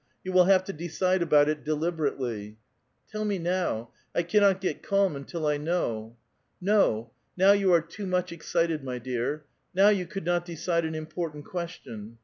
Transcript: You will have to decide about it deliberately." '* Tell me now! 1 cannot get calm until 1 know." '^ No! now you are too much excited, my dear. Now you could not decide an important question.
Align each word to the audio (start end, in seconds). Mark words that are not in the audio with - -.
You 0.23 0.31
will 0.33 0.45
have 0.45 0.63
to 0.63 0.73
decide 0.73 1.21
about 1.21 1.47
it 1.47 1.63
deliberately." 1.63 2.57
'* 2.83 3.07
Tell 3.11 3.23
me 3.23 3.37
now! 3.37 3.91
1 4.13 4.23
cannot 4.23 4.59
get 4.59 4.81
calm 4.81 5.15
until 5.15 5.43
1 5.43 5.63
know." 5.63 6.15
'^ 6.17 6.17
No! 6.59 7.11
now 7.37 7.51
you 7.51 7.71
are 7.71 7.81
too 7.81 8.07
much 8.07 8.31
excited, 8.31 8.83
my 8.83 8.97
dear. 8.97 9.45
Now 9.75 9.89
you 9.89 10.07
could 10.07 10.25
not 10.25 10.43
decide 10.43 10.85
an 10.85 10.95
important 10.95 11.45
question. 11.45 12.17